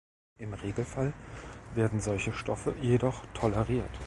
[0.39, 1.13] Im Regelfall
[1.75, 3.99] werden solche Stoffe jedoch toleriert.